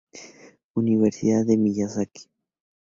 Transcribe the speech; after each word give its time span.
Universidad 0.81 1.45
de 1.45 1.57
Miyazaki 1.57 2.23